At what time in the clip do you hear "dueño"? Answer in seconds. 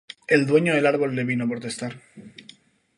0.47-0.73